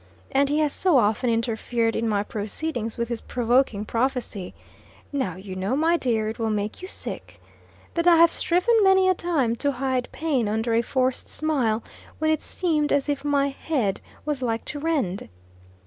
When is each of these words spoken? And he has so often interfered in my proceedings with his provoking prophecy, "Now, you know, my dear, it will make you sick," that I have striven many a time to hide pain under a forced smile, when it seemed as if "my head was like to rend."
And 0.31 0.49
he 0.49 0.57
has 0.61 0.73
so 0.73 0.97
often 0.97 1.29
interfered 1.29 1.95
in 1.95 2.09
my 2.09 2.23
proceedings 2.23 2.97
with 2.97 3.09
his 3.09 3.21
provoking 3.21 3.85
prophecy, 3.85 4.55
"Now, 5.13 5.35
you 5.35 5.55
know, 5.55 5.75
my 5.75 5.95
dear, 5.95 6.27
it 6.27 6.39
will 6.39 6.49
make 6.49 6.81
you 6.81 6.87
sick," 6.87 7.39
that 7.93 8.07
I 8.07 8.15
have 8.15 8.31
striven 8.33 8.83
many 8.83 9.07
a 9.07 9.13
time 9.13 9.55
to 9.57 9.73
hide 9.73 10.11
pain 10.11 10.47
under 10.49 10.73
a 10.73 10.81
forced 10.81 11.27
smile, 11.29 11.83
when 12.17 12.31
it 12.31 12.41
seemed 12.41 12.91
as 12.91 13.09
if 13.09 13.23
"my 13.23 13.49
head 13.49 14.01
was 14.25 14.41
like 14.41 14.65
to 14.65 14.79
rend." 14.79 15.29